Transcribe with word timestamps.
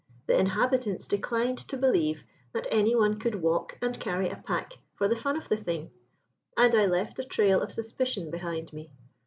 The 0.25 0.35
inhabitants 0.35 1.05
declined 1.05 1.59
to 1.59 1.77
believe 1.77 2.23
that 2.53 2.65
anyone 2.71 3.19
could 3.19 3.35
walk 3.35 3.77
and 3.83 3.99
carry 3.99 4.29
a 4.29 4.35
pack 4.37 4.79
for 4.95 5.07
the 5.07 5.15
fun 5.15 5.37
of 5.37 5.47
the 5.47 5.57
thing, 5.57 5.91
and 6.57 6.73
I 6.73 6.87
left 6.87 7.19
a 7.19 7.23
trail 7.23 7.61
of 7.61 7.71
suspicion 7.71 8.31
behind 8.31 8.73
me. 8.73 8.89